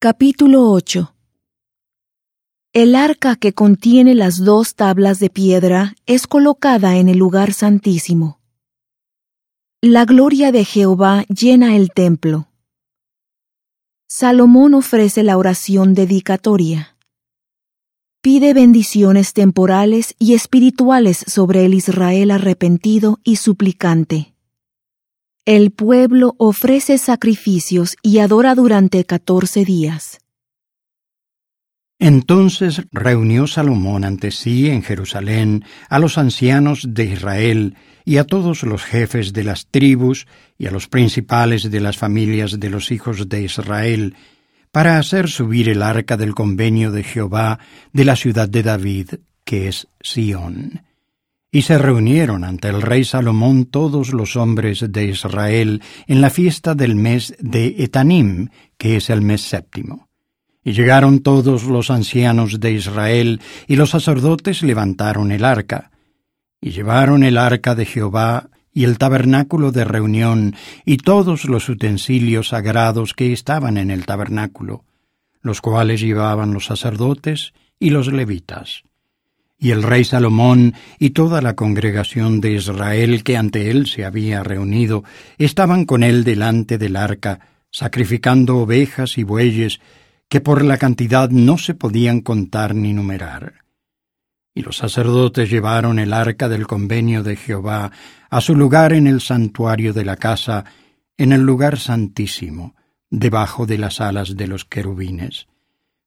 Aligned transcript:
Capítulo 0.00 0.70
8 0.70 1.12
El 2.72 2.94
arca 2.94 3.34
que 3.34 3.52
contiene 3.52 4.14
las 4.14 4.44
dos 4.44 4.76
tablas 4.76 5.18
de 5.18 5.28
piedra 5.28 5.96
es 6.06 6.28
colocada 6.28 6.98
en 6.98 7.08
el 7.08 7.18
lugar 7.18 7.52
santísimo. 7.52 8.38
La 9.82 10.04
gloria 10.04 10.52
de 10.52 10.64
Jehová 10.64 11.24
llena 11.24 11.74
el 11.74 11.90
templo. 11.90 12.46
Salomón 14.06 14.74
ofrece 14.74 15.24
la 15.24 15.36
oración 15.36 15.94
dedicatoria. 15.94 16.96
Pide 18.22 18.54
bendiciones 18.54 19.32
temporales 19.32 20.14
y 20.20 20.34
espirituales 20.34 21.24
sobre 21.26 21.64
el 21.64 21.74
Israel 21.74 22.30
arrepentido 22.30 23.18
y 23.24 23.34
suplicante. 23.34 24.37
El 25.50 25.70
pueblo 25.70 26.34
ofrece 26.36 26.98
sacrificios 26.98 27.96
y 28.02 28.18
adora 28.18 28.54
durante 28.54 29.02
catorce 29.06 29.64
días. 29.64 30.18
Entonces 31.98 32.82
reunió 32.92 33.46
Salomón 33.46 34.04
ante 34.04 34.30
sí 34.30 34.68
en 34.68 34.82
Jerusalén 34.82 35.64
a 35.88 35.98
los 36.00 36.18
ancianos 36.18 36.88
de 36.92 37.06
Israel 37.06 37.76
y 38.04 38.18
a 38.18 38.24
todos 38.24 38.62
los 38.62 38.84
jefes 38.84 39.32
de 39.32 39.44
las 39.44 39.66
tribus 39.68 40.26
y 40.58 40.66
a 40.66 40.70
los 40.70 40.86
principales 40.86 41.70
de 41.70 41.80
las 41.80 41.96
familias 41.96 42.60
de 42.60 42.68
los 42.68 42.92
hijos 42.92 43.30
de 43.30 43.44
Israel, 43.44 44.16
para 44.70 44.98
hacer 44.98 45.30
subir 45.30 45.70
el 45.70 45.82
arca 45.82 46.18
del 46.18 46.34
convenio 46.34 46.90
de 46.90 47.04
Jehová 47.04 47.58
de 47.94 48.04
la 48.04 48.16
ciudad 48.16 48.50
de 48.50 48.62
David, 48.62 49.14
que 49.44 49.68
es 49.68 49.88
Sión. 50.02 50.87
Y 51.50 51.62
se 51.62 51.78
reunieron 51.78 52.44
ante 52.44 52.68
el 52.68 52.82
rey 52.82 53.04
Salomón 53.04 53.64
todos 53.64 54.12
los 54.12 54.36
hombres 54.36 54.84
de 54.86 55.06
Israel 55.06 55.82
en 56.06 56.20
la 56.20 56.28
fiesta 56.28 56.74
del 56.74 56.94
mes 56.94 57.34
de 57.40 57.76
Etanim, 57.78 58.50
que 58.76 58.96
es 58.96 59.08
el 59.08 59.22
mes 59.22 59.40
séptimo. 59.42 60.08
Y 60.62 60.72
llegaron 60.72 61.20
todos 61.20 61.64
los 61.64 61.90
ancianos 61.90 62.60
de 62.60 62.72
Israel, 62.72 63.40
y 63.66 63.76
los 63.76 63.90
sacerdotes 63.90 64.62
levantaron 64.62 65.32
el 65.32 65.42
arca, 65.42 65.90
y 66.60 66.70
llevaron 66.70 67.22
el 67.22 67.38
arca 67.38 67.74
de 67.74 67.86
Jehová, 67.86 68.50
y 68.70 68.84
el 68.84 68.98
tabernáculo 68.98 69.72
de 69.72 69.84
reunión, 69.84 70.54
y 70.84 70.98
todos 70.98 71.46
los 71.46 71.70
utensilios 71.70 72.48
sagrados 72.48 73.14
que 73.14 73.32
estaban 73.32 73.78
en 73.78 73.90
el 73.90 74.04
tabernáculo, 74.04 74.84
los 75.40 75.62
cuales 75.62 76.02
llevaban 76.02 76.52
los 76.52 76.66
sacerdotes 76.66 77.54
y 77.80 77.88
los 77.88 78.12
levitas 78.12 78.84
y 79.58 79.72
el 79.72 79.82
rey 79.82 80.04
Salomón 80.04 80.74
y 80.98 81.10
toda 81.10 81.42
la 81.42 81.56
congregación 81.56 82.40
de 82.40 82.52
Israel 82.52 83.24
que 83.24 83.36
ante 83.36 83.70
él 83.70 83.86
se 83.86 84.04
había 84.04 84.44
reunido 84.44 85.02
estaban 85.36 85.84
con 85.84 86.04
él 86.04 86.22
delante 86.22 86.78
del 86.78 86.96
arca, 86.96 87.40
sacrificando 87.70 88.58
ovejas 88.58 89.18
y 89.18 89.24
bueyes 89.24 89.80
que 90.28 90.40
por 90.40 90.64
la 90.64 90.78
cantidad 90.78 91.30
no 91.30 91.58
se 91.58 91.74
podían 91.74 92.20
contar 92.20 92.74
ni 92.74 92.92
numerar. 92.92 93.64
Y 94.54 94.62
los 94.62 94.76
sacerdotes 94.76 95.50
llevaron 95.50 95.98
el 95.98 96.12
arca 96.12 96.48
del 96.48 96.66
convenio 96.66 97.22
de 97.22 97.36
Jehová 97.36 97.90
a 98.30 98.40
su 98.40 98.54
lugar 98.54 98.92
en 98.92 99.06
el 99.06 99.20
santuario 99.20 99.92
de 99.92 100.04
la 100.04 100.16
casa, 100.16 100.64
en 101.16 101.32
el 101.32 101.42
lugar 101.42 101.78
santísimo, 101.78 102.74
debajo 103.10 103.66
de 103.66 103.78
las 103.78 104.00
alas 104.00 104.36
de 104.36 104.46
los 104.46 104.64
querubines, 104.64 105.46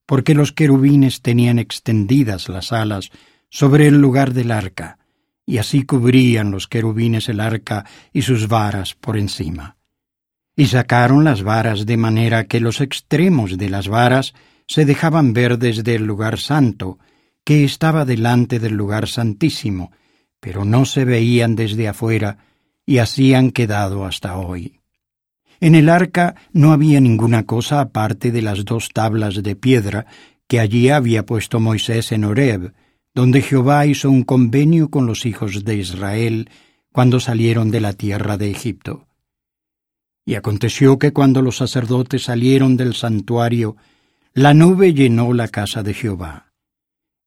porque 0.05 0.35
los 0.35 0.51
querubines 0.51 1.21
tenían 1.21 1.59
extendidas 1.59 2.47
las 2.47 2.71
alas 2.71 3.11
sobre 3.51 3.87
el 3.87 4.01
lugar 4.01 4.33
del 4.33 4.49
arca, 4.49 4.97
y 5.45 5.57
así 5.57 5.83
cubrían 5.83 6.49
los 6.49 6.67
querubines 6.67 7.29
el 7.29 7.41
arca 7.41 7.85
y 8.13 8.23
sus 8.23 8.47
varas 8.47 8.95
por 8.95 9.17
encima. 9.17 9.75
Y 10.55 10.67
sacaron 10.67 11.23
las 11.25 11.43
varas 11.43 11.85
de 11.85 11.97
manera 11.97 12.45
que 12.45 12.61
los 12.61 12.79
extremos 12.79 13.57
de 13.57 13.69
las 13.69 13.89
varas 13.89 14.33
se 14.67 14.85
dejaban 14.85 15.33
ver 15.33 15.59
desde 15.59 15.95
el 15.95 16.05
lugar 16.05 16.39
santo, 16.39 16.97
que 17.43 17.65
estaba 17.65 18.05
delante 18.05 18.59
del 18.59 18.73
lugar 18.73 19.07
santísimo, 19.07 19.91
pero 20.39 20.63
no 20.63 20.85
se 20.85 21.03
veían 21.03 21.55
desde 21.55 21.89
afuera, 21.89 22.37
y 22.85 22.99
así 22.99 23.33
han 23.33 23.51
quedado 23.51 24.05
hasta 24.05 24.37
hoy. 24.37 24.79
En 25.59 25.75
el 25.75 25.89
arca 25.89 26.35
no 26.53 26.71
había 26.71 27.01
ninguna 27.01 27.45
cosa 27.45 27.81
aparte 27.81 28.31
de 28.31 28.41
las 28.41 28.63
dos 28.63 28.89
tablas 28.93 29.43
de 29.43 29.55
piedra 29.55 30.05
que 30.47 30.59
allí 30.59 30.89
había 30.89 31.25
puesto 31.25 31.59
Moisés 31.59 32.11
en 32.11 32.23
Horeb, 32.23 32.73
donde 33.13 33.41
Jehová 33.41 33.85
hizo 33.85 34.09
un 34.09 34.23
convenio 34.23 34.89
con 34.89 35.05
los 35.05 35.25
hijos 35.25 35.63
de 35.63 35.75
Israel 35.75 36.49
cuando 36.91 37.19
salieron 37.19 37.71
de 37.71 37.81
la 37.81 37.93
tierra 37.93 38.37
de 38.37 38.51
Egipto. 38.51 39.07
Y 40.25 40.35
aconteció 40.35 40.99
que 40.99 41.13
cuando 41.13 41.41
los 41.41 41.57
sacerdotes 41.57 42.23
salieron 42.23 42.77
del 42.77 42.93
santuario, 42.93 43.75
la 44.33 44.53
nube 44.53 44.93
llenó 44.93 45.33
la 45.33 45.47
casa 45.47 45.83
de 45.83 45.93
Jehová. 45.93 46.53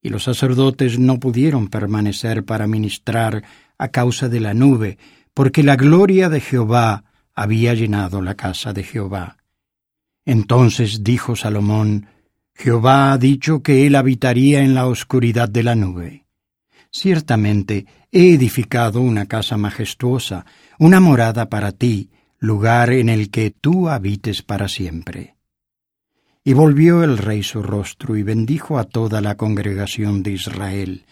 Y 0.00 0.10
los 0.10 0.24
sacerdotes 0.24 0.98
no 0.98 1.18
pudieron 1.18 1.68
permanecer 1.68 2.44
para 2.44 2.66
ministrar 2.66 3.42
a 3.78 3.88
causa 3.88 4.28
de 4.28 4.40
la 4.40 4.54
nube, 4.54 4.98
porque 5.32 5.62
la 5.62 5.76
gloria 5.76 6.28
de 6.28 6.40
Jehová 6.40 7.04
había 7.34 7.74
llenado 7.74 8.22
la 8.22 8.34
casa 8.34 8.72
de 8.72 8.84
Jehová. 8.84 9.38
Entonces 10.24 11.02
dijo 11.02 11.36
Salomón, 11.36 12.06
Jehová 12.54 13.12
ha 13.12 13.18
dicho 13.18 13.62
que 13.62 13.86
él 13.86 13.96
habitaría 13.96 14.62
en 14.62 14.74
la 14.74 14.86
oscuridad 14.86 15.48
de 15.48 15.62
la 15.62 15.74
nube. 15.74 16.26
Ciertamente 16.90 17.86
he 18.12 18.34
edificado 18.34 19.00
una 19.00 19.26
casa 19.26 19.56
majestuosa, 19.56 20.46
una 20.78 21.00
morada 21.00 21.48
para 21.48 21.72
ti, 21.72 22.10
lugar 22.38 22.90
en 22.90 23.08
el 23.08 23.30
que 23.30 23.50
tú 23.50 23.88
habites 23.88 24.42
para 24.42 24.68
siempre. 24.68 25.34
Y 26.44 26.52
volvió 26.52 27.02
el 27.02 27.18
rey 27.18 27.42
su 27.42 27.62
rostro 27.62 28.16
y 28.16 28.22
bendijo 28.22 28.78
a 28.78 28.84
toda 28.84 29.20
la 29.20 29.36
congregación 29.36 30.22
de 30.22 30.32
Israel, 30.32 31.04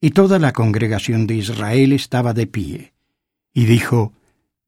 y 0.00 0.10
toda 0.10 0.38
la 0.38 0.52
congregación 0.52 1.26
de 1.26 1.36
Israel 1.36 1.92
estaba 1.92 2.34
de 2.34 2.46
pie. 2.46 2.92
Y 3.52 3.64
dijo, 3.64 4.12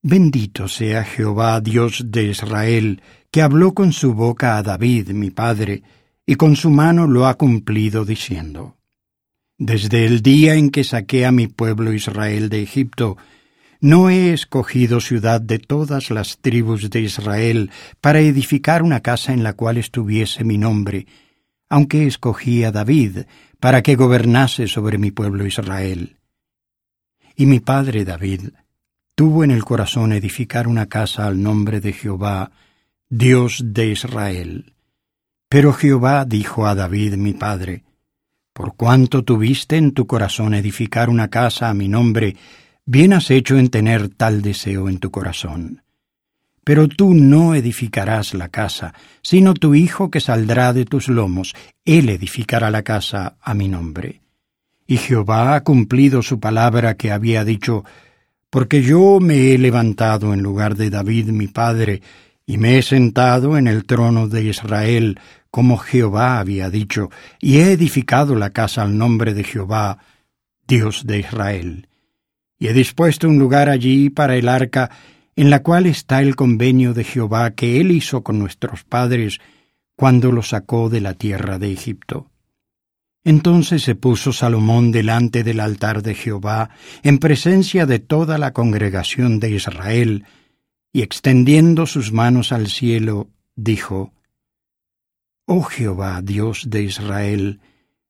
Bendito 0.03 0.69
sea 0.69 1.05
Jehová 1.05 1.61
Dios 1.61 2.05
de 2.07 2.25
Israel, 2.25 3.03
que 3.31 3.43
habló 3.43 3.75
con 3.75 3.93
su 3.93 4.15
boca 4.15 4.57
a 4.57 4.63
David 4.63 5.11
mi 5.11 5.31
padre, 5.31 5.83
y 6.27 6.35
con 6.35 6.57
su 6.57 6.71
mano 6.71 7.07
lo 7.07 7.27
ha 7.27 7.35
cumplido 7.35 8.05
diciendo, 8.05 8.77
Desde 9.57 10.05
el 10.05 10.23
día 10.23 10.57
en 10.57 10.71
que 10.71 10.83
saqué 10.83 11.25
a 11.25 11.33
mi 11.33 11.47
pueblo 11.47 11.93
Israel 11.93 12.49
de 12.49 12.63
Egipto, 12.63 13.17
no 13.81 14.11
he 14.11 14.33
escogido 14.33 15.01
ciudad 15.01 15.41
de 15.41 15.61
todas 15.61 16.11
las 16.11 16.39
tribus 16.39 16.91
de 16.91 17.01
Israel 17.01 17.71
para 18.01 18.21
edificar 18.21 18.83
una 18.83 19.01
casa 19.01 19.33
en 19.33 19.45
la 19.45 19.53
cual 19.53 19.77
estuviese 19.77 20.43
mi 20.45 20.59
nombre, 20.59 21.07
aunque 21.69 22.07
escogí 22.07 22.65
a 22.65 22.73
David 22.73 23.21
para 23.61 23.83
que 23.83 23.95
gobernase 23.95 24.67
sobre 24.67 24.99
mi 24.99 25.13
pueblo 25.13 25.47
Israel. 25.47 26.17
Y 27.37 27.47
mi 27.47 27.61
padre 27.61 28.05
David 28.05 28.51
tuvo 29.15 29.45
en 29.45 29.51
el 29.51 29.65
corazón 29.65 30.13
edificar 30.13 30.67
una 30.67 30.87
casa 30.87 31.27
al 31.27 31.43
nombre 31.43 31.81
de 31.81 31.93
Jehová, 31.93 32.51
Dios 33.09 33.63
de 33.65 33.89
Israel. 33.89 34.76
Pero 35.49 35.73
Jehová 35.73 36.25
dijo 36.25 36.67
a 36.67 36.75
David 36.75 37.15
mi 37.15 37.33
padre, 37.33 37.85
Por 38.53 38.75
cuanto 38.75 39.23
tuviste 39.25 39.77
en 39.77 39.93
tu 39.93 40.07
corazón 40.07 40.55
edificar 40.55 41.09
una 41.09 41.29
casa 41.29 41.69
a 41.69 41.75
mi 41.75 41.89
nombre, 41.89 42.37
bien 42.85 43.13
has 43.13 43.31
hecho 43.31 43.57
en 43.57 43.69
tener 43.69 44.09
tal 44.09 44.43
deseo 44.43 44.89
en 44.89 44.99
tu 44.99 45.11
corazón. 45.11 45.83
Pero 46.65 46.89
tú 46.89 47.15
no 47.15 47.55
edificarás 47.55 48.35
la 48.35 48.49
casa, 48.49 48.93
sino 49.23 49.55
tu 49.55 49.77
hijo 49.77 50.11
que 50.11 50.19
saldrá 50.19 50.73
de 50.73 50.85
tus 50.85 51.09
lomos, 51.09 51.55
él 51.85 52.09
edificará 52.09 52.73
la 52.73 52.83
casa 52.83 53.37
a 53.41 53.55
mi 53.55 53.69
nombre. 53.69 54.23
Y 54.85 54.97
Jehová 54.97 55.55
ha 55.55 55.63
cumplido 55.63 56.23
su 56.23 56.41
palabra 56.41 56.97
que 56.97 57.13
había 57.13 57.45
dicho, 57.45 57.85
porque 58.51 58.83
yo 58.83 59.21
me 59.21 59.53
he 59.53 59.59
levantado 59.59 60.35
en 60.35 60.43
lugar 60.43 60.75
de 60.75 60.91
David 60.91 61.29
mi 61.29 61.47
padre, 61.47 62.03
y 62.47 62.59
me 62.59 62.79
he 62.79 62.83
sentado 62.83 63.59
en 63.59 63.67
el 63.67 63.85
trono 63.85 64.29
de 64.29 64.45
Israel, 64.45 65.19
como 65.51 65.77
Jehová 65.79 66.39
había 66.39 66.71
dicho, 66.71 67.11
y 67.41 67.59
he 67.59 67.73
edificado 67.73 68.37
la 68.37 68.51
casa 68.51 68.83
al 68.83 68.97
nombre 68.97 69.35
de 69.35 69.43
Jehová, 69.43 69.99
Dios 70.67 71.07
de 71.07 71.19
Israel. 71.19 71.89
Y 72.59 72.69
he 72.69 72.73
dispuesto 72.73 73.29
un 73.29 73.39
lugar 73.39 73.69
allí 73.69 74.11
para 74.11 74.37
el 74.37 74.49
arca, 74.49 74.91
en 75.35 75.51
la 75.51 75.63
cual 75.63 75.87
está 75.87 76.23
el 76.23 76.37
convenio 76.37 76.95
de 76.95 77.05
Jehová 77.05 77.51
que 77.51 77.81
él 77.81 77.91
hizo 77.91 78.23
con 78.23 78.39
nuestros 78.39 78.85
padres 78.85 79.41
cuando 79.97 80.31
lo 80.31 80.43
sacó 80.43 80.89
de 80.89 81.01
la 81.01 81.15
tierra 81.15 81.59
de 81.59 81.73
Egipto. 81.73 82.31
Entonces 83.25 83.83
se 83.83 83.97
puso 83.97 84.33
Salomón 84.33 84.93
delante 84.93 85.43
del 85.43 85.59
altar 85.59 86.03
de 86.03 86.15
Jehová, 86.15 86.71
en 87.03 87.19
presencia 87.19 87.85
de 87.85 87.99
toda 87.99 88.39
la 88.39 88.53
congregación 88.53 89.41
de 89.41 89.51
Israel, 89.51 90.25
y 90.97 91.03
extendiendo 91.03 91.85
sus 91.85 92.11
manos 92.11 92.53
al 92.53 92.69
cielo, 92.69 93.29
dijo, 93.55 94.15
Oh 95.45 95.63
Jehová, 95.63 96.23
Dios 96.23 96.71
de 96.71 96.85
Israel, 96.85 97.61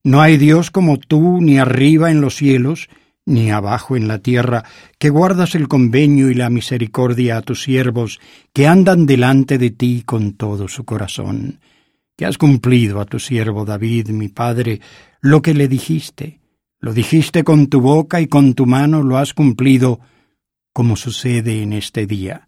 no 0.04 0.20
hay 0.20 0.36
Dios 0.36 0.70
como 0.70 0.96
tú 0.96 1.40
ni 1.40 1.58
arriba 1.58 2.12
en 2.12 2.20
los 2.20 2.36
cielos, 2.36 2.88
ni 3.24 3.50
abajo 3.50 3.96
en 3.96 4.06
la 4.06 4.20
tierra, 4.20 4.62
que 5.00 5.10
guardas 5.10 5.56
el 5.56 5.66
convenio 5.66 6.30
y 6.30 6.34
la 6.34 6.48
misericordia 6.48 7.38
a 7.38 7.42
tus 7.42 7.64
siervos, 7.64 8.20
que 8.52 8.68
andan 8.68 9.04
delante 9.04 9.58
de 9.58 9.70
ti 9.70 10.04
con 10.06 10.34
todo 10.34 10.68
su 10.68 10.84
corazón, 10.84 11.58
que 12.16 12.24
has 12.24 12.38
cumplido 12.38 13.00
a 13.00 13.04
tu 13.04 13.18
siervo 13.18 13.64
David, 13.64 14.10
mi 14.10 14.28
padre, 14.28 14.80
lo 15.20 15.42
que 15.42 15.54
le 15.54 15.66
dijiste. 15.66 16.38
Lo 16.78 16.94
dijiste 16.94 17.42
con 17.42 17.66
tu 17.66 17.80
boca 17.80 18.20
y 18.20 18.28
con 18.28 18.54
tu 18.54 18.64
mano 18.64 19.02
lo 19.02 19.18
has 19.18 19.34
cumplido, 19.34 19.98
como 20.72 20.94
sucede 20.94 21.64
en 21.64 21.72
este 21.72 22.06
día. 22.06 22.45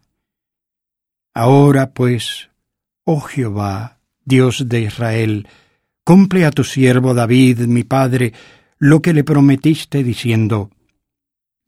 Ahora, 1.38 1.92
pues, 1.92 2.50
oh 3.04 3.20
Jehová, 3.20 4.00
Dios 4.24 4.68
de 4.68 4.80
Israel, 4.80 5.46
cumple 6.02 6.44
a 6.44 6.50
tu 6.50 6.64
siervo 6.64 7.14
David, 7.14 7.60
mi 7.68 7.84
padre, 7.84 8.32
lo 8.78 9.00
que 9.00 9.12
le 9.12 9.22
prometiste 9.22 10.02
diciendo, 10.02 10.72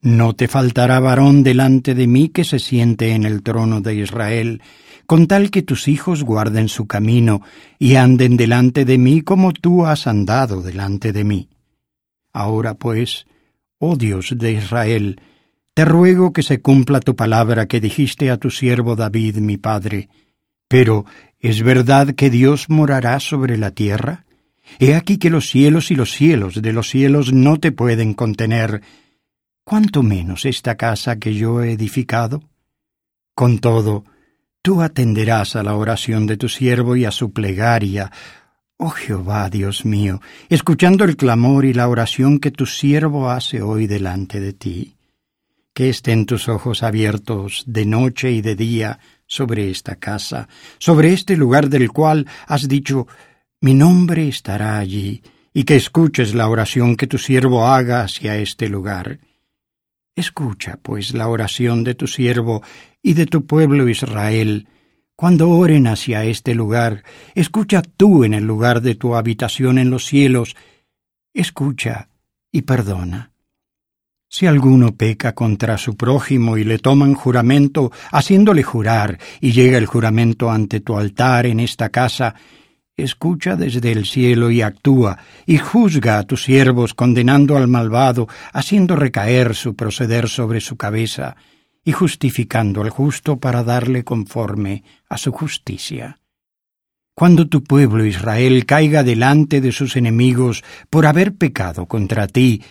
No 0.01 0.33
te 0.33 0.49
faltará 0.49 0.99
varón 0.99 1.41
delante 1.41 1.95
de 1.95 2.05
mí 2.05 2.27
que 2.27 2.43
se 2.43 2.59
siente 2.59 3.11
en 3.11 3.23
el 3.23 3.43
trono 3.43 3.79
de 3.79 3.95
Israel, 3.95 4.61
con 5.05 5.25
tal 5.27 5.51
que 5.51 5.61
tus 5.61 5.87
hijos 5.87 6.23
guarden 6.23 6.67
su 6.67 6.85
camino 6.85 7.41
y 7.79 7.95
anden 7.95 8.35
delante 8.35 8.83
de 8.83 8.97
mí 8.97 9.21
como 9.21 9.53
tú 9.53 9.85
has 9.85 10.05
andado 10.05 10.61
delante 10.61 11.13
de 11.13 11.23
mí. 11.23 11.49
Ahora 12.33 12.73
pues, 12.73 13.25
oh 13.79 13.95
Dios 13.95 14.33
de 14.37 14.51
Israel, 14.51 15.21
te 15.73 15.85
ruego 15.85 16.33
que 16.33 16.43
se 16.43 16.61
cumpla 16.61 16.99
tu 16.99 17.15
palabra 17.15 17.67
que 17.67 17.79
dijiste 17.79 18.29
a 18.29 18.37
tu 18.37 18.49
siervo 18.49 18.95
David 18.95 19.37
mi 19.37 19.57
padre. 19.57 20.09
Pero, 20.67 21.05
¿es 21.39 21.63
verdad 21.63 22.13
que 22.15 22.29
Dios 22.29 22.69
morará 22.69 23.19
sobre 23.19 23.57
la 23.57 23.71
tierra? 23.71 24.25
He 24.79 24.95
aquí 24.95 25.17
que 25.17 25.29
los 25.29 25.49
cielos 25.49 25.91
y 25.91 25.95
los 25.95 26.11
cielos 26.11 26.61
de 26.61 26.73
los 26.73 26.89
cielos 26.89 27.33
no 27.33 27.59
te 27.59 27.71
pueden 27.71 28.13
contener, 28.13 28.81
cuánto 29.63 30.03
menos 30.03 30.45
esta 30.45 30.75
casa 30.75 31.19
que 31.19 31.33
yo 31.33 31.61
he 31.61 31.73
edificado. 31.73 32.41
Con 33.33 33.59
todo, 33.59 34.03
tú 34.61 34.81
atenderás 34.81 35.55
a 35.55 35.63
la 35.63 35.75
oración 35.75 36.27
de 36.27 36.37
tu 36.37 36.49
siervo 36.49 36.95
y 36.95 37.05
a 37.05 37.11
su 37.11 37.31
plegaria, 37.31 38.11
Oh 38.77 38.89
Jehová, 38.89 39.47
Dios 39.49 39.85
mío, 39.85 40.21
escuchando 40.49 41.03
el 41.03 41.15
clamor 41.15 41.65
y 41.65 41.73
la 41.73 41.87
oración 41.87 42.39
que 42.39 42.49
tu 42.49 42.65
siervo 42.65 43.29
hace 43.29 43.61
hoy 43.61 43.85
delante 43.85 44.39
de 44.39 44.53
ti. 44.53 44.95
Que 45.81 45.89
estén 45.89 46.27
tus 46.27 46.47
ojos 46.47 46.83
abiertos 46.83 47.63
de 47.65 47.87
noche 47.87 48.31
y 48.31 48.41
de 48.41 48.55
día 48.55 48.99
sobre 49.25 49.71
esta 49.71 49.95
casa, 49.95 50.47
sobre 50.77 51.11
este 51.11 51.35
lugar 51.35 51.69
del 51.69 51.91
cual 51.91 52.27
has 52.45 52.67
dicho, 52.67 53.07
mi 53.61 53.73
nombre 53.73 54.27
estará 54.27 54.77
allí, 54.77 55.23
y 55.55 55.63
que 55.63 55.75
escuches 55.75 56.35
la 56.35 56.49
oración 56.49 56.95
que 56.95 57.07
tu 57.07 57.17
siervo 57.17 57.65
haga 57.65 58.03
hacia 58.03 58.37
este 58.37 58.69
lugar. 58.69 59.21
Escucha, 60.15 60.77
pues, 60.79 61.15
la 61.15 61.27
oración 61.27 61.83
de 61.83 61.95
tu 61.95 62.05
siervo 62.05 62.61
y 63.01 63.15
de 63.15 63.25
tu 63.25 63.47
pueblo 63.47 63.89
Israel, 63.89 64.67
cuando 65.15 65.49
oren 65.49 65.87
hacia 65.87 66.25
este 66.25 66.53
lugar, 66.53 67.03
escucha 67.33 67.81
tú 67.81 68.23
en 68.23 68.35
el 68.35 68.43
lugar 68.43 68.83
de 68.83 68.93
tu 68.93 69.15
habitación 69.15 69.79
en 69.79 69.89
los 69.89 70.05
cielos, 70.05 70.55
escucha 71.33 72.09
y 72.51 72.61
perdona. 72.61 73.30
Si 74.33 74.47
alguno 74.47 74.95
peca 74.95 75.35
contra 75.35 75.77
su 75.77 75.97
prójimo 75.97 76.55
y 76.55 76.63
le 76.63 76.79
toman 76.79 77.15
juramento, 77.15 77.91
haciéndole 78.13 78.63
jurar, 78.63 79.19
y 79.41 79.51
llega 79.51 79.77
el 79.77 79.85
juramento 79.85 80.49
ante 80.49 80.79
tu 80.79 80.97
altar 80.97 81.47
en 81.47 81.59
esta 81.59 81.89
casa, 81.89 82.35
escucha 82.95 83.57
desde 83.57 83.91
el 83.91 84.05
cielo 84.05 84.49
y 84.49 84.61
actúa, 84.61 85.17
y 85.45 85.57
juzga 85.57 86.17
a 86.17 86.23
tus 86.23 86.43
siervos 86.43 86.93
condenando 86.93 87.57
al 87.57 87.67
malvado, 87.67 88.29
haciendo 88.53 88.95
recaer 88.95 89.53
su 89.53 89.75
proceder 89.75 90.29
sobre 90.29 90.61
su 90.61 90.77
cabeza, 90.77 91.35
y 91.83 91.91
justificando 91.91 92.83
al 92.83 92.89
justo 92.89 93.37
para 93.37 93.65
darle 93.65 94.05
conforme 94.05 94.85
a 95.09 95.17
su 95.17 95.33
justicia. 95.33 96.19
Cuando 97.13 97.49
tu 97.49 97.65
pueblo 97.65 98.05
Israel 98.05 98.65
caiga 98.65 99.03
delante 99.03 99.59
de 99.59 99.73
sus 99.73 99.97
enemigos 99.97 100.63
por 100.89 101.05
haber 101.05 101.35
pecado 101.35 101.85
contra 101.85 102.27
ti, 102.27 102.61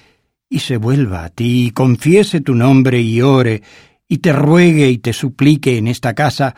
y 0.50 0.58
se 0.58 0.76
vuelva 0.76 1.25
a 1.25 1.29
ti, 1.31 1.67
y 1.67 1.70
confiese 1.70 2.41
tu 2.41 2.55
nombre 2.55 3.00
y 3.00 3.23
ore, 3.23 3.62
y 4.08 4.19
te 4.19 4.32
ruegue 4.32 4.91
y 4.91 4.99
te 4.99 5.12
suplique 5.12 5.79
en 5.79 5.87
esta 5.87 6.14
casa, 6.14 6.56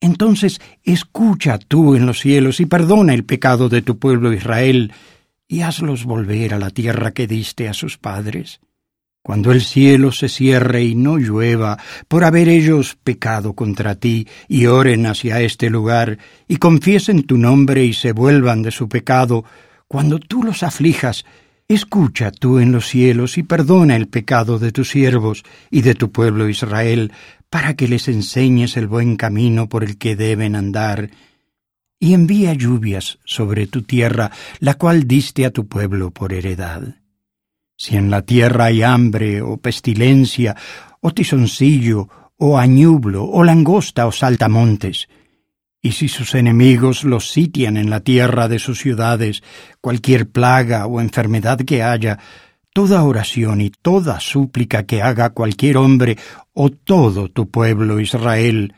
entonces 0.00 0.60
escucha 0.82 1.58
tú 1.58 1.94
en 1.94 2.06
los 2.06 2.20
cielos 2.20 2.58
y 2.58 2.66
perdona 2.66 3.14
el 3.14 3.24
pecado 3.24 3.68
de 3.68 3.82
tu 3.82 3.98
pueblo 3.98 4.32
Israel, 4.32 4.92
y 5.46 5.62
hazlos 5.62 6.04
volver 6.04 6.54
a 6.54 6.58
la 6.58 6.70
tierra 6.70 7.12
que 7.12 7.26
diste 7.26 7.68
a 7.68 7.74
sus 7.74 7.98
padres. 7.98 8.60
Cuando 9.22 9.52
el 9.52 9.60
cielo 9.62 10.12
se 10.12 10.28
cierre 10.28 10.82
y 10.82 10.94
no 10.94 11.18
llueva, 11.18 11.78
por 12.08 12.24
haber 12.24 12.48
ellos 12.48 12.96
pecado 13.02 13.52
contra 13.52 13.94
ti, 13.94 14.26
y 14.48 14.66
oren 14.66 15.06
hacia 15.06 15.40
este 15.40 15.70
lugar, 15.70 16.18
y 16.48 16.56
confiesen 16.56 17.24
tu 17.24 17.36
nombre 17.36 17.84
y 17.84 17.92
se 17.92 18.12
vuelvan 18.12 18.62
de 18.62 18.70
su 18.70 18.88
pecado, 18.88 19.44
cuando 19.86 20.18
tú 20.18 20.42
los 20.42 20.62
aflijas, 20.62 21.26
escucha 21.74 22.32
tú 22.32 22.58
en 22.58 22.72
los 22.72 22.88
cielos 22.88 23.38
y 23.38 23.42
perdona 23.42 23.96
el 23.96 24.08
pecado 24.08 24.58
de 24.58 24.72
tus 24.72 24.90
siervos 24.90 25.44
y 25.70 25.82
de 25.82 25.94
tu 25.94 26.10
pueblo 26.10 26.48
Israel, 26.48 27.12
para 27.48 27.74
que 27.74 27.88
les 27.88 28.08
enseñes 28.08 28.76
el 28.76 28.86
buen 28.86 29.16
camino 29.16 29.68
por 29.68 29.84
el 29.84 29.96
que 29.96 30.16
deben 30.16 30.56
andar, 30.56 31.10
y 31.98 32.14
envía 32.14 32.54
lluvias 32.54 33.18
sobre 33.24 33.66
tu 33.66 33.82
tierra, 33.82 34.30
la 34.58 34.74
cual 34.74 35.06
diste 35.06 35.44
a 35.44 35.50
tu 35.50 35.68
pueblo 35.68 36.10
por 36.10 36.32
heredad. 36.32 36.96
Si 37.76 37.96
en 37.96 38.10
la 38.10 38.22
tierra 38.22 38.66
hay 38.66 38.82
hambre 38.82 39.42
o 39.42 39.56
pestilencia, 39.56 40.56
o 41.00 41.12
tizoncillo, 41.12 42.08
o 42.36 42.58
añublo, 42.58 43.24
o 43.24 43.44
langosta, 43.44 44.06
o 44.06 44.12
saltamontes, 44.12 45.08
y 45.82 45.92
si 45.92 46.08
sus 46.08 46.34
enemigos 46.34 47.04
los 47.04 47.30
sitian 47.30 47.76
en 47.76 47.90
la 47.90 48.00
tierra 48.00 48.48
de 48.48 48.58
sus 48.58 48.78
ciudades, 48.78 49.42
cualquier 49.80 50.28
plaga 50.28 50.86
o 50.86 51.00
enfermedad 51.00 51.58
que 51.60 51.82
haya, 51.82 52.18
toda 52.72 53.02
oración 53.02 53.60
y 53.60 53.70
toda 53.70 54.20
súplica 54.20 54.84
que 54.84 55.02
haga 55.02 55.30
cualquier 55.30 55.78
hombre 55.78 56.18
o 56.52 56.70
todo 56.70 57.28
tu 57.28 57.50
pueblo 57.50 58.00
Israel, 58.00 58.74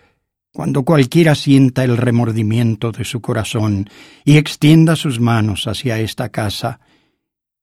cuando 0.52 0.84
cualquiera 0.84 1.34
sienta 1.34 1.82
el 1.82 1.96
remordimiento 1.96 2.93
de 2.93 3.05
su 3.05 3.20
corazón 3.20 3.88
y 4.25 4.37
extienda 4.37 4.96
sus 4.96 5.19
manos 5.19 5.66
hacia 5.66 5.98
esta 5.98 6.28
casa, 6.28 6.81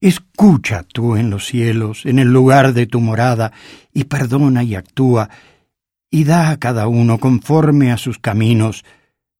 escucha 0.01 0.83
tú 0.83 1.15
en 1.15 1.29
los 1.29 1.45
cielos, 1.45 2.05
en 2.05 2.19
el 2.19 2.29
lugar 2.29 2.73
de 2.73 2.87
tu 2.87 2.99
morada, 2.99 3.51
y 3.93 4.05
perdona 4.05 4.63
y 4.63 4.75
actúa, 4.75 5.29
y 6.09 6.23
da 6.23 6.49
a 6.49 6.57
cada 6.57 6.87
uno 6.87 7.19
conforme 7.19 7.91
a 7.91 7.97
sus 7.97 8.17
caminos, 8.17 8.83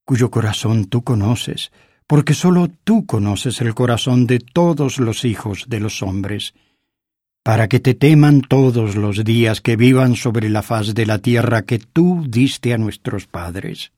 cuyo 0.10 0.32
corazón 0.32 0.86
tú 0.86 1.04
conoces, 1.04 1.72
porque 2.08 2.34
sólo 2.34 2.68
tú 2.84 3.06
conoces 3.06 3.62
el 3.62 3.76
corazón 3.76 4.26
de 4.26 4.40
todos 4.40 4.98
los 4.98 5.24
hijos 5.24 5.66
de 5.68 5.80
los 5.80 6.02
hombres 6.02 6.56
para 7.44 7.68
que 7.68 7.80
te 7.80 7.94
teman 7.94 8.42
todos 8.42 8.96
los 8.96 9.24
días 9.24 9.62
que 9.62 9.76
vivan 9.76 10.16
sobre 10.16 10.50
la 10.50 10.64
faz 10.64 10.96
de 10.96 11.06
la 11.06 11.20
tierra 11.20 11.62
que 11.62 11.78
tú 11.78 12.26
diste 12.28 12.74
a 12.74 12.80
nuestros 12.80 13.28
padres. 13.28 13.92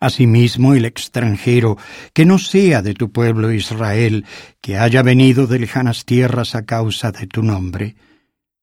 Asimismo 0.00 0.74
el 0.74 0.84
extranjero, 0.84 1.78
que 2.12 2.26
no 2.26 2.36
sea 2.36 2.82
de 2.82 2.92
tu 2.92 3.10
pueblo 3.10 3.52
Israel, 3.52 4.26
que 4.60 4.76
haya 4.76 5.00
venido 5.00 5.46
de 5.46 5.60
lejanas 5.60 6.04
tierras 6.04 6.54
a 6.54 6.66
causa 6.66 7.10
de 7.10 7.26
tu 7.26 7.42
nombre, 7.42 7.96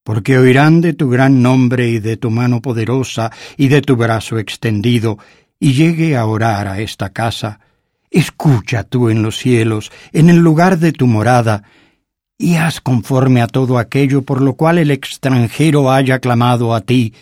porque 0.03 0.37
oirán 0.37 0.81
de 0.81 0.93
tu 0.93 1.09
gran 1.09 1.41
nombre 1.41 1.89
y 1.89 1.97
de 1.97 2.17
tu 2.17 2.29
mano 2.29 2.61
poderosa 2.61 3.31
y 3.57 3.69
de 3.69 3.81
tu 3.81 3.95
brazo 3.95 4.37
extendido, 4.37 5.17
y 5.59 5.73
llegue 5.73 6.15
a 6.15 6.25
orar 6.25 6.67
a 6.67 6.79
esta 6.79 7.09
casa, 7.09 7.59
escucha 8.09 8.83
tú 8.83 9.09
en 9.09 9.21
los 9.21 9.37
cielos, 9.37 9.91
en 10.13 10.29
el 10.29 10.37
lugar 10.37 10.79
de 10.79 10.91
tu 10.91 11.05
morada, 11.05 11.63
y 12.37 12.55
haz 12.55 12.79
conforme 12.79 13.41
a 13.41 13.47
todo 13.47 13.77
aquello 13.77 14.21
por 14.21 14.41
lo 14.41 14.53
cual 14.53 14.77
el 14.77 14.91
extranjero 14.91 15.91
haya 15.91 16.19
clamado 16.19 16.73
a 16.73 16.81
ti, 16.81 17.13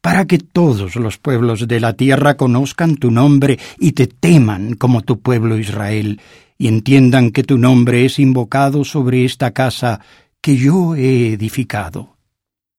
para 0.00 0.26
que 0.26 0.38
todos 0.38 0.96
los 0.96 1.18
pueblos 1.18 1.66
de 1.68 1.80
la 1.80 1.94
tierra 1.94 2.36
conozcan 2.36 2.96
tu 2.96 3.10
nombre 3.10 3.58
y 3.78 3.92
te 3.92 4.06
teman 4.06 4.74
como 4.74 5.02
tu 5.02 5.20
pueblo 5.20 5.58
Israel, 5.58 6.20
y 6.56 6.68
entiendan 6.68 7.30
que 7.30 7.42
tu 7.42 7.58
nombre 7.58 8.04
es 8.04 8.18
invocado 8.18 8.84
sobre 8.84 9.24
esta 9.24 9.50
casa 9.50 10.00
que 10.40 10.56
yo 10.56 10.94
he 10.94 11.32
edificado. 11.32 12.13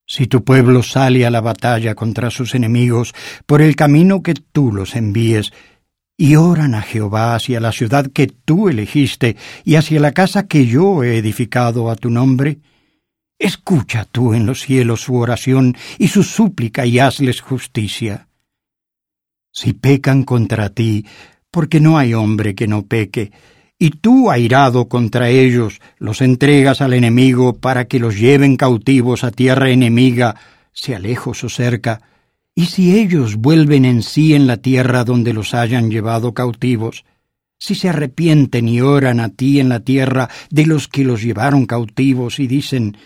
Si 0.08 0.28
tu 0.28 0.44
pueblo 0.44 0.84
sale 0.84 1.26
a 1.26 1.32
la 1.32 1.42
batalla 1.42 1.96
contra 1.96 2.30
sus 2.30 2.54
enemigos 2.54 3.14
por 3.46 3.62
el 3.62 3.76
camino 3.76 4.22
que 4.22 4.36
tú 4.36 4.72
los 4.72 4.96
envíes, 4.96 5.52
y 6.18 6.36
oran 6.36 6.76
a 6.76 6.82
Jehová 6.82 7.36
hacia 7.36 7.60
la 7.60 7.72
ciudad 7.72 8.12
que 8.12 8.28
tú 8.28 8.70
elegiste 8.70 9.36
y 9.64 9.76
hacia 9.76 10.00
la 10.00 10.14
casa 10.14 10.48
que 10.48 10.66
yo 10.66 11.04
he 11.04 11.18
edificado 11.18 11.90
a 11.90 11.96
tu 11.96 12.10
nombre, 12.10 12.60
escucha 13.38 14.06
tú 14.06 14.34
en 14.34 14.46
los 14.46 14.62
cielos 14.62 15.02
su 15.02 15.16
oración 15.16 15.76
y 15.98 16.08
su 16.08 16.24
súplica 16.24 16.86
y 16.86 17.00
hazles 17.00 17.42
justicia. 17.42 18.30
Si 19.52 19.74
pecan 19.74 20.24
contra 20.24 20.70
ti, 20.70 21.06
porque 21.52 21.80
no 21.80 21.98
hay 21.98 22.14
hombre 22.14 22.56
que 22.56 22.68
no 22.68 22.86
peque, 22.86 23.32
y 23.77 23.91
tú, 23.91 24.32
airado 24.32 24.88
contra 24.88 25.29
ellos, 25.29 25.82
los 25.98 26.22
entregas 26.22 26.82
al 26.82 26.94
enemigo 26.94 27.58
para 27.58 27.86
que 27.86 28.00
los 28.00 28.17
lleven 28.17 28.55
cautivos 28.55 29.24
a 29.24 29.32
tierra 29.32 29.70
enemiga, 29.70 30.36
sea 30.72 31.00
lejos 31.00 31.44
o 31.44 31.50
cerca, 31.50 32.01
y 32.53 32.67
si 32.67 32.98
ellos 32.98 33.36
vuelven 33.36 33.84
en 33.84 34.01
sí 34.01 34.34
en 34.34 34.48
la 34.48 34.58
tierra 34.58 35.03
donde 35.03 35.34
los 35.34 35.53
hayan 35.53 35.91
llevado 35.91 36.34
cautivos, 36.34 37.03
si 37.58 37.75
se 37.75 37.89
arrepienten 37.89 38.70
y 38.70 38.79
oran 38.79 39.20
a 39.20 39.29
ti 39.29 39.60
en 39.60 39.70
la 39.70 39.82
tierra 39.82 40.29
de 40.50 40.65
los 40.65 40.88
que 40.88 41.03
los 41.03 41.22
llevaron 41.22 41.65
cautivos 41.65 42.39
y 42.39 42.48
dicen, 42.48 42.98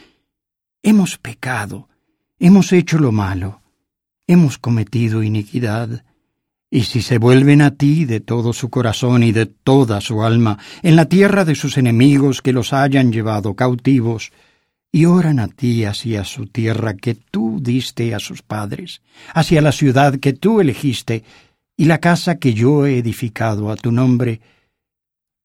hemos 0.83 1.17
pecado, 1.17 1.89
hemos 2.37 2.71
hecho 2.73 2.99
lo 2.99 3.11
malo, 3.11 3.61
hemos 4.27 4.59
cometido 4.59 5.23
iniquidad, 5.23 6.03
y 6.71 6.83
si 6.83 7.01
se 7.01 7.17
vuelven 7.17 7.61
a 7.61 7.71
ti 7.71 8.05
de 8.05 8.19
todo 8.19 8.53
su 8.53 8.69
corazón 8.69 9.23
y 9.23 9.31
de 9.31 9.47
toda 9.47 10.01
su 10.01 10.23
alma, 10.23 10.59
en 10.83 10.95
la 10.95 11.05
tierra 11.05 11.43
de 11.43 11.55
sus 11.55 11.77
enemigos 11.77 12.41
que 12.41 12.53
los 12.53 12.73
hayan 12.73 13.11
llevado 13.11 13.55
cautivos, 13.55 14.31
y 14.91 15.05
oran 15.05 15.39
a 15.39 15.47
ti 15.47 15.85
hacia 15.85 16.23
su 16.23 16.47
tierra 16.47 16.95
que 16.95 17.15
tú 17.15 17.59
diste 17.61 18.13
a 18.13 18.19
sus 18.19 18.41
padres, 18.41 19.01
hacia 19.33 19.61
la 19.61 19.71
ciudad 19.71 20.19
que 20.19 20.33
tú 20.33 20.61
elegiste, 20.61 21.23
y 21.75 21.85
la 21.85 21.99
casa 21.99 22.37
que 22.37 22.53
yo 22.53 22.85
he 22.85 22.97
edificado 22.97 23.71
a 23.71 23.75
tu 23.75 23.91
nombre, 23.91 24.41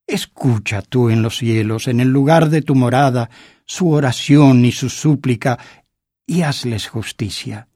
escucha 0.07 0.83
tú 0.83 1.09
en 1.09 1.23
los 1.23 1.38
cielos, 1.38 1.88
en 1.88 2.00
el 2.00 2.09
lugar 2.09 2.50
de 2.50 2.61
tu 2.61 2.75
morada, 2.75 3.31
su 3.64 3.90
oración 3.90 4.64
y 4.64 4.73
su 4.73 4.90
súplica, 4.90 5.59
y 6.26 6.43
hazles 6.43 6.88
justicia 6.88 7.69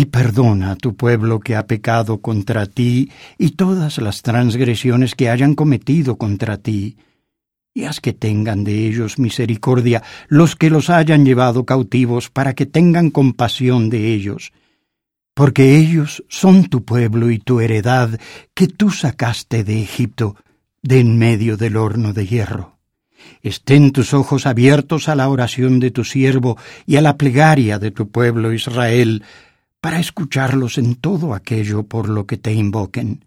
y 0.00 0.06
perdona 0.06 0.70
a 0.70 0.76
tu 0.76 0.96
pueblo 0.96 1.40
que 1.40 1.56
ha 1.56 1.66
pecado 1.66 2.22
contra 2.22 2.64
ti 2.64 3.10
y 3.36 3.50
todas 3.50 3.98
las 3.98 4.22
transgresiones 4.22 5.14
que 5.14 5.28
hayan 5.28 5.54
cometido 5.54 6.16
contra 6.16 6.56
ti, 6.56 6.96
y 7.74 7.84
haz 7.84 8.00
que 8.00 8.14
tengan 8.14 8.64
de 8.64 8.86
ellos 8.86 9.18
misericordia 9.18 10.02
los 10.28 10.56
que 10.56 10.70
los 10.70 10.88
hayan 10.88 11.26
llevado 11.26 11.66
cautivos 11.66 12.30
para 12.30 12.54
que 12.54 12.64
tengan 12.64 13.10
compasión 13.10 13.90
de 13.90 14.14
ellos, 14.14 14.52
porque 15.34 15.76
ellos 15.76 16.24
son 16.30 16.70
tu 16.70 16.82
pueblo 16.82 17.30
y 17.30 17.38
tu 17.38 17.60
heredad 17.60 18.18
que 18.54 18.68
tú 18.68 18.90
sacaste 18.90 19.64
de 19.64 19.82
Egipto, 19.82 20.34
de 20.80 21.00
en 21.00 21.18
medio 21.18 21.58
del 21.58 21.76
horno 21.76 22.14
de 22.14 22.26
hierro. 22.26 22.78
Estén 23.42 23.92
tus 23.92 24.14
ojos 24.14 24.46
abiertos 24.46 25.10
a 25.10 25.14
la 25.14 25.28
oración 25.28 25.78
de 25.78 25.90
tu 25.90 26.04
siervo 26.04 26.56
y 26.86 26.96
a 26.96 27.02
la 27.02 27.18
plegaria 27.18 27.78
de 27.78 27.90
tu 27.90 28.08
pueblo 28.08 28.54
Israel, 28.54 29.24
para 29.80 29.98
escucharlos 29.98 30.78
en 30.78 30.94
todo 30.94 31.34
aquello 31.34 31.84
por 31.84 32.08
lo 32.08 32.26
que 32.26 32.36
te 32.36 32.52
invoquen, 32.52 33.24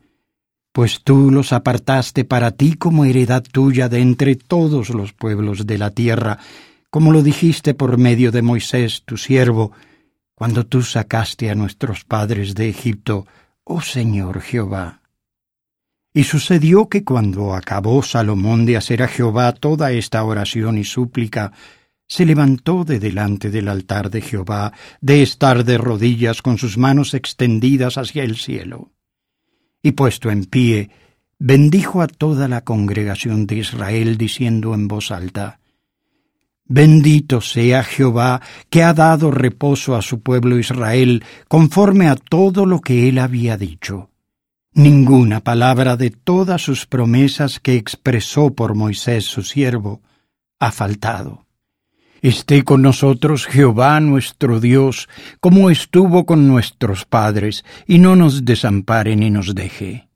pues 0.72 1.02
tú 1.04 1.30
los 1.32 1.54
apartaste 1.54 2.26
para 2.26 2.52
ti 2.52 2.74
como 2.74 3.06
heredad 3.06 3.44
tuya 3.44 3.90
de 3.90 4.00
entre 4.00 4.36
todos 4.36 4.90
los 4.90 5.14
pueblos 5.14 5.66
de 5.66 5.78
la 5.78 5.92
tierra, 5.92 6.40
como 6.90 7.12
lo 7.12 7.22
dijiste 7.22 7.74
por 7.74 7.98
medio 7.98 8.32
de 8.32 8.42
Moisés, 8.42 9.04
tu 9.06 9.18
siervo, 9.18 9.72
cuando 10.36 10.66
tú 10.66 10.82
sacaste 10.82 11.50
a 11.50 11.56
nuestros 11.56 12.04
padres 12.04 12.56
de 12.56 12.70
Egipto, 12.70 13.26
oh 13.64 13.82
Señor 13.82 14.42
Jehová. 14.42 15.02
Y 16.14 16.26
sucedió 16.26 16.90
que 16.90 17.04
cuando 17.04 17.54
acabó 17.54 18.04
Salomón 18.04 18.66
de 18.66 18.78
hacer 18.78 19.02
a 19.02 19.08
Jehová 19.08 19.54
toda 19.54 19.92
esta 19.92 20.24
oración 20.24 20.78
y 20.78 20.84
súplica, 20.84 21.52
se 22.08 22.26
levantó 22.26 22.84
de 22.84 23.00
delante 23.00 23.50
del 23.50 23.68
altar 23.68 24.10
de 24.10 24.22
Jehová, 24.22 24.74
de 25.02 25.24
estar 25.24 25.64
de 25.64 25.78
rodillas 25.78 26.42
con 26.42 26.58
sus 26.58 26.78
manos 26.78 27.14
extendidas 27.14 27.98
hacia 27.98 28.24
el 28.24 28.38
cielo. 28.38 28.92
Y 29.82 29.94
puesto 29.94 30.30
en 30.30 30.46
pie, 30.46 30.90
bendijo 31.40 32.02
a 32.02 32.08
toda 32.08 32.48
la 32.48 32.62
congregación 32.62 33.48
de 33.48 33.58
Israel, 33.58 34.18
diciendo 34.18 34.74
en 34.74 34.88
voz 34.88 35.12
alta, 35.12 35.60
Bendito 36.66 37.42
sea 37.42 37.84
Jehová, 37.84 38.42
que 38.70 38.84
ha 38.84 38.94
dado 38.94 39.32
reposo 39.32 39.96
a 39.96 40.02
su 40.02 40.22
pueblo 40.22 40.58
Israel, 40.58 41.24
conforme 41.48 42.08
a 42.08 42.16
todo 42.16 42.66
lo 42.66 42.80
que 42.80 43.10
él 43.10 43.20
había 43.20 43.58
dicho. 43.58 44.10
Ninguna 44.74 45.42
palabra 45.42 45.98
de 45.98 46.10
todas 46.10 46.62
sus 46.62 46.88
promesas 46.88 47.60
que 47.60 47.76
expresó 47.76 48.56
por 48.56 48.76
Moisés 48.76 49.26
su 49.26 49.44
siervo 49.44 50.02
ha 50.60 50.72
faltado. 50.72 51.43
Esté 52.24 52.64
con 52.64 52.82
nosotros 52.82 53.46
Jehová 53.46 54.00
nuestro 54.00 54.62
Dios, 54.62 55.10
como 55.42 55.70
estuvo 55.70 56.26
con 56.26 56.48
nuestros 56.48 57.04
padres, 57.04 57.66
y 57.86 58.00
no 58.00 58.16
nos 58.16 58.46
desampare 58.46 59.18
ni 59.18 59.30
nos 59.30 59.54
deje. 59.54 60.08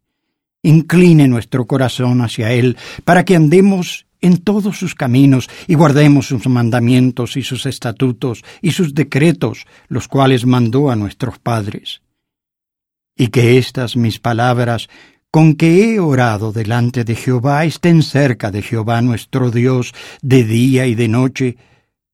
Incline 0.63 1.27
nuestro 1.27 1.67
corazón 1.67 2.21
hacia 2.21 2.53
Él, 2.53 2.77
para 3.03 3.25
que 3.25 3.35
andemos 3.35 4.05
en 4.21 4.37
todos 4.37 4.77
sus 4.77 4.95
caminos 4.95 5.49
y 5.67 5.75
guardemos 5.75 6.27
sus 6.27 6.47
mandamientos 6.47 7.35
y 7.35 7.43
sus 7.43 7.65
estatutos 7.65 8.45
y 8.61 8.71
sus 8.71 8.95
decretos, 8.95 9.65
los 9.89 10.07
cuales 10.07 10.45
mandó 10.45 10.89
a 10.89 10.95
nuestros 10.95 11.39
padres. 11.39 12.01
Y 13.17 13.27
que 13.27 13.57
estas 13.57 13.97
mis 13.97 14.17
palabras 14.17 14.87
con 15.29 15.55
que 15.55 15.95
he 15.95 15.99
orado 15.99 16.53
delante 16.53 17.03
de 17.03 17.15
Jehová 17.15 17.65
estén 17.65 18.01
cerca 18.01 18.49
de 18.49 18.61
Jehová 18.61 19.01
nuestro 19.01 19.51
Dios 19.51 19.93
de 20.21 20.45
día 20.45 20.87
y 20.87 20.95
de 20.95 21.09
noche, 21.09 21.57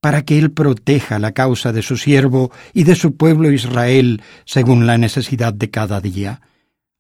para 0.04 0.26
que 0.26 0.38
Él 0.38 0.52
proteja 0.52 1.18
la 1.18 1.32
causa 1.32 1.72
de 1.72 1.82
su 1.82 1.96
siervo 1.96 2.52
y 2.74 2.84
de 2.84 2.94
su 2.94 3.16
pueblo 3.16 3.50
Israel 3.50 4.22
según 4.44 4.86
la 4.86 4.98
necesidad 4.98 5.54
de 5.54 5.70
cada 5.70 6.02
día, 6.02 6.42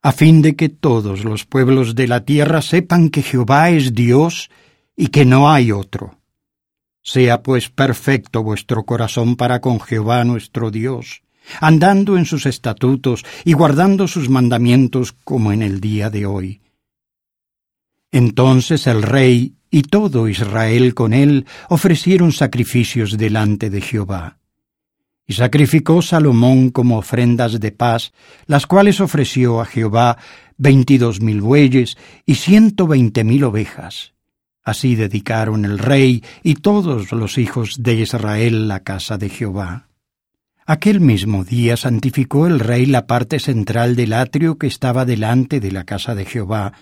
a 0.01 0.13
fin 0.13 0.41
de 0.41 0.55
que 0.55 0.69
todos 0.69 1.25
los 1.25 1.43
pueblos 1.43 1.95
de 1.95 2.07
la 2.07 2.23
tierra 2.23 2.61
sepan 2.61 3.09
que 3.09 3.21
Jehová 3.21 3.71
es 3.71 3.93
Dios 3.93 4.49
y 4.95 5.07
que 5.07 5.25
no 5.25 5.51
hay 5.51 5.73
otro. 5.73 6.17
Sea 7.01 7.43
pues 7.43 7.67
perfecto 7.67 8.41
vuestro 8.41 8.85
corazón 8.85 9.35
para 9.35 9.59
con 9.59 9.81
Jehová 9.81 10.23
nuestro 10.23 10.71
Dios, 10.71 11.23
andando 11.59 12.17
en 12.17 12.23
sus 12.23 12.45
estatutos 12.45 13.25
y 13.43 13.51
guardando 13.51 14.07
sus 14.07 14.29
mandamientos 14.29 15.11
como 15.11 15.51
en 15.51 15.61
el 15.61 15.81
día 15.81 16.09
de 16.09 16.25
hoy. 16.25 16.61
Entonces 18.13 18.87
el 18.87 19.03
rey 19.03 19.55
y 19.73 19.81
todo 19.81 20.27
Israel 20.27 20.93
con 20.93 21.13
él 21.13 21.47
ofrecieron 21.67 22.31
sacrificios 22.31 23.17
delante 23.17 23.71
de 23.71 23.81
Jehová. 23.81 24.37
Y 25.25 25.33
sacrificó 25.33 26.03
Salomón 26.03 26.69
como 26.69 26.99
ofrendas 26.99 27.59
de 27.59 27.71
paz, 27.71 28.13
las 28.45 28.67
cuales 28.67 29.01
ofreció 29.01 29.61
a 29.61 29.65
Jehová 29.65 30.19
veintidós 30.57 31.21
mil 31.21 31.41
bueyes 31.41 31.97
y 32.23 32.35
ciento 32.35 32.85
veinte 32.85 33.23
mil 33.23 33.45
ovejas. 33.45 34.13
Así 34.63 34.93
dedicaron 34.93 35.65
el 35.65 35.79
rey 35.79 36.23
y 36.43 36.53
todos 36.53 37.11
los 37.11 37.39
hijos 37.39 37.77
de 37.81 37.95
Israel 37.95 38.67
la 38.67 38.81
casa 38.81 39.17
de 39.17 39.29
Jehová. 39.29 39.87
Aquel 40.67 41.01
mismo 41.01 41.43
día 41.43 41.77
santificó 41.77 42.45
el 42.45 42.59
rey 42.59 42.85
la 42.85 43.07
parte 43.07 43.39
central 43.39 43.95
del 43.95 44.13
atrio 44.13 44.59
que 44.59 44.67
estaba 44.67 45.03
delante 45.03 45.59
de 45.59 45.71
la 45.71 45.83
casa 45.83 46.13
de 46.13 46.25
Jehová, 46.25 46.73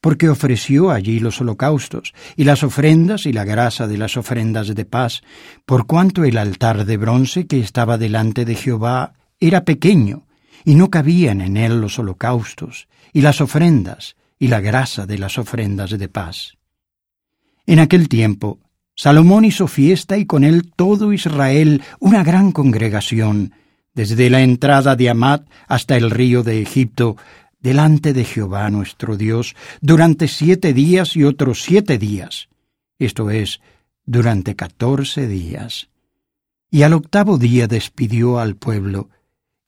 porque 0.00 0.28
ofreció 0.28 0.90
allí 0.90 1.20
los 1.20 1.40
holocaustos, 1.40 2.14
y 2.36 2.44
las 2.44 2.62
ofrendas 2.62 3.26
y 3.26 3.32
la 3.32 3.44
grasa 3.44 3.86
de 3.86 3.98
las 3.98 4.16
ofrendas 4.16 4.74
de 4.74 4.84
paz, 4.84 5.22
por 5.66 5.86
cuanto 5.86 6.24
el 6.24 6.38
altar 6.38 6.86
de 6.86 6.96
bronce 6.96 7.46
que 7.46 7.60
estaba 7.60 7.98
delante 7.98 8.44
de 8.44 8.54
Jehová 8.54 9.12
era 9.38 9.64
pequeño, 9.64 10.26
y 10.64 10.74
no 10.74 10.90
cabían 10.90 11.40
en 11.40 11.56
él 11.56 11.80
los 11.80 11.98
holocaustos, 11.98 12.88
y 13.12 13.20
las 13.20 13.40
ofrendas, 13.40 14.16
y 14.38 14.48
la 14.48 14.60
grasa 14.60 15.06
de 15.06 15.18
las 15.18 15.38
ofrendas 15.38 15.90
de 15.90 16.08
paz. 16.08 16.56
En 17.66 17.78
aquel 17.78 18.08
tiempo, 18.08 18.58
Salomón 18.96 19.44
hizo 19.44 19.66
fiesta 19.66 20.18
y 20.18 20.26
con 20.26 20.44
él 20.44 20.72
todo 20.74 21.12
Israel 21.12 21.82
una 22.00 22.22
gran 22.22 22.52
congregación, 22.52 23.54
desde 23.94 24.30
la 24.30 24.42
entrada 24.42 24.96
de 24.96 25.10
Amat 25.10 25.46
hasta 25.68 25.96
el 25.96 26.10
río 26.10 26.42
de 26.42 26.62
Egipto, 26.62 27.16
delante 27.60 28.12
de 28.12 28.24
Jehová 28.24 28.70
nuestro 28.70 29.16
Dios 29.16 29.54
durante 29.80 30.28
siete 30.28 30.72
días 30.72 31.16
y 31.16 31.24
otros 31.24 31.62
siete 31.62 31.98
días, 31.98 32.48
esto 32.98 33.30
es, 33.30 33.60
durante 34.04 34.56
catorce 34.56 35.28
días. 35.28 35.88
Y 36.70 36.82
al 36.82 36.92
octavo 36.92 37.38
día 37.38 37.66
despidió 37.66 38.38
al 38.38 38.56
pueblo, 38.56 39.10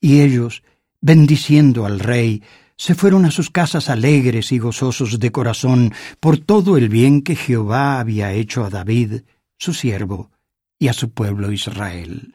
y 0.00 0.20
ellos, 0.20 0.62
bendiciendo 1.00 1.86
al 1.86 2.00
rey, 2.00 2.42
se 2.76 2.94
fueron 2.94 3.24
a 3.24 3.30
sus 3.30 3.50
casas 3.50 3.88
alegres 3.88 4.50
y 4.52 4.58
gozosos 4.58 5.18
de 5.18 5.30
corazón 5.30 5.92
por 6.18 6.38
todo 6.38 6.76
el 6.76 6.88
bien 6.88 7.22
que 7.22 7.36
Jehová 7.36 8.00
había 8.00 8.32
hecho 8.32 8.64
a 8.64 8.70
David, 8.70 9.22
su 9.58 9.74
siervo, 9.74 10.30
y 10.78 10.88
a 10.88 10.92
su 10.92 11.10
pueblo 11.10 11.52
Israel. 11.52 12.34